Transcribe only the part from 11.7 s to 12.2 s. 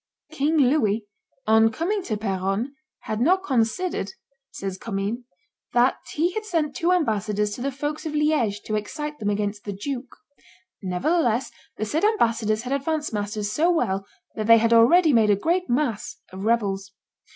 the said